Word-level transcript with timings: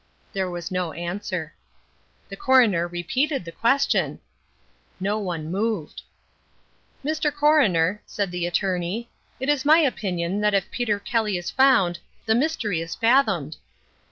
There 0.33 0.49
was 0.49 0.71
no 0.71 0.93
answer. 0.93 1.53
The 2.27 2.35
coroner 2.35 2.87
repeated 2.87 3.45
the 3.45 3.51
question. 3.51 4.19
No 4.99 5.19
one 5.19 5.51
moved. 5.51 6.01
"Mr. 7.05 7.31
Coroner," 7.31 8.01
said 8.07 8.31
the 8.31 8.47
attorney, 8.47 9.09
"it 9.39 9.47
is 9.47 9.63
my 9.63 9.77
opinion 9.77 10.41
that 10.41 10.55
if 10.55 10.71
Peter 10.71 10.99
Kelly 10.99 11.37
is 11.37 11.51
found 11.51 11.99
the 12.25 12.33
mystery 12.33 12.81
is 12.81 12.95
fathomed." 12.95 13.57